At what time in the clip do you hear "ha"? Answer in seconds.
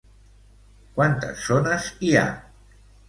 2.15-2.25